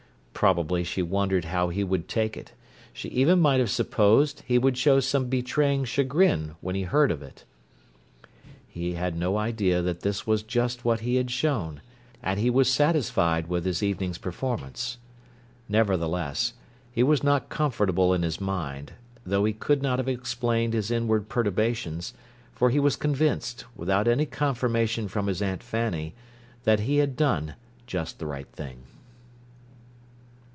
Probably 0.33 0.83
she 0.83 1.03
wondered 1.03 1.45
how 1.45 1.69
he 1.69 1.83
would 1.83 2.07
take 2.07 2.35
it; 2.35 2.53
she 2.91 3.07
even 3.09 3.39
might 3.39 3.59
have 3.59 3.69
supposed 3.69 4.41
he 4.47 4.57
would 4.57 4.75
show 4.75 4.99
some 4.99 5.27
betraying 5.27 5.85
chagrin 5.85 6.55
when 6.61 6.73
he 6.73 6.81
heard 6.81 7.11
of 7.11 7.21
it. 7.21 7.45
He 8.67 8.93
had 8.93 9.15
no 9.15 9.37
idea 9.37 9.83
that 9.83 9.99
this 9.99 10.25
was 10.25 10.41
just 10.41 10.83
what 10.83 11.01
he 11.01 11.17
had 11.17 11.29
shown; 11.29 11.79
and 12.23 12.39
he 12.39 12.49
was 12.49 12.73
satisfied 12.73 13.49
with 13.49 13.65
his 13.65 13.83
evening's 13.83 14.17
performance. 14.17 14.97
Nevertheless, 15.69 16.53
he 16.91 17.03
was 17.03 17.21
not 17.23 17.49
comfortable 17.49 18.11
in 18.11 18.23
his 18.23 18.41
mind; 18.41 18.93
though 19.23 19.45
he 19.45 19.53
could 19.53 19.83
not 19.83 19.99
have 19.99 20.07
explained 20.09 20.73
his 20.73 20.89
inward 20.89 21.29
perturbations, 21.29 22.15
for 22.51 22.71
he 22.71 22.79
was 22.79 22.95
convinced, 22.95 23.65
without 23.75 24.07
any 24.07 24.25
confirmation 24.25 25.07
from 25.07 25.27
his 25.27 25.39
Aunt 25.39 25.61
Fanny, 25.61 26.15
that 26.63 26.79
he 26.79 26.97
had 26.97 27.15
done 27.15 27.53
"just 27.85 28.17
the 28.17 28.25
right 28.25 28.51
thing." 28.51 28.85